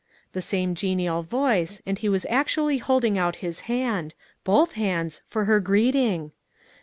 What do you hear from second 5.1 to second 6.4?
for her greeting